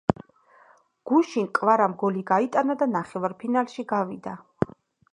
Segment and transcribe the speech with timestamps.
[1.11, 4.39] გუშინ კვარამ გოლი გაიტანა და ნახევარფინალში გავიდა